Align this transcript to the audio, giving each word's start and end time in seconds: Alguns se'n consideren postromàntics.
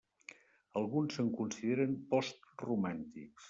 Alguns 0.81 1.19
se'n 1.19 1.29
consideren 1.41 1.95
postromàntics. 2.15 3.39